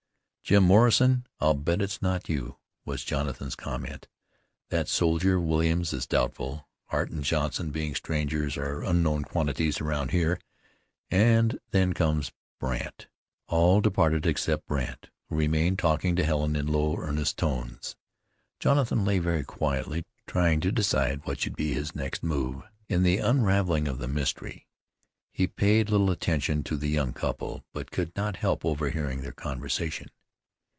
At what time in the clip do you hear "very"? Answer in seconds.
19.19-19.45